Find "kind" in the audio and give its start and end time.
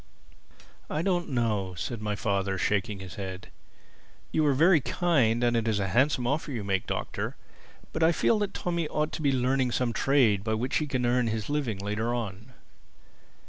4.81-5.43